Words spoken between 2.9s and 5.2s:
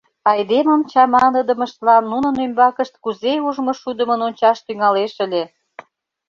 кузе ужмышудымын ончаш тӱҥалеш